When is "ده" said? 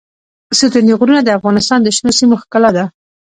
2.77-2.85